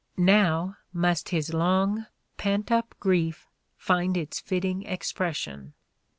[0.17, 5.75] Now must his long pent up grief find its fitting expression.